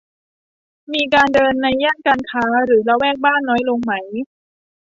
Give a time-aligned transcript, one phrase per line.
[0.93, 3.93] มีการเดินในย่านการค้าหรือละแวกบ้านน้อยลงไหม